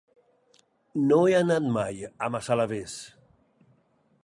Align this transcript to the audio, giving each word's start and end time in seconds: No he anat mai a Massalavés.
No 1.09 1.19
he 1.25 1.35
anat 1.41 1.67
mai 1.77 2.01
a 2.09 2.31
Massalavés. 2.37 2.99